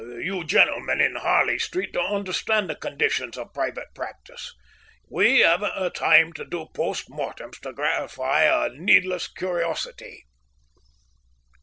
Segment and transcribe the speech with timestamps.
[0.17, 4.51] You gentlemen in Harley Street don't understand the conditions of private practice.
[5.07, 10.25] We haven't the time to do post mortems to gratify a needless curiosity."